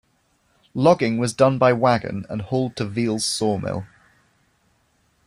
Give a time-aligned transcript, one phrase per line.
[0.73, 3.85] Logging was done by wagon and hauled to Veal's sawmill.